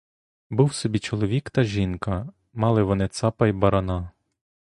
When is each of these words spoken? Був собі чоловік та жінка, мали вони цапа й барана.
Був 0.49 0.73
собі 0.73 0.99
чоловік 0.99 1.49
та 1.51 1.63
жінка, 1.63 2.33
мали 2.53 2.83
вони 2.83 3.07
цапа 3.07 3.47
й 3.47 3.51
барана. 3.51 4.11